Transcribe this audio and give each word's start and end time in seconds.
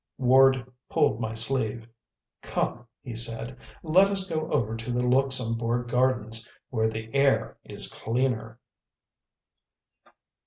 Ward 0.17 0.65
pulled 0.89 1.19
my 1.19 1.35
sleeve. 1.35 1.85
"Come," 2.41 2.87
he 3.03 3.15
said, 3.15 3.55
"let 3.83 4.07
us 4.09 4.27
go 4.27 4.51
over 4.51 4.75
to 4.75 4.91
the 4.91 5.05
Luxembourg 5.05 5.89
gardens 5.89 6.49
where 6.71 6.89
the 6.89 7.13
air 7.13 7.59
is 7.63 7.87
cleaner." 7.87 8.57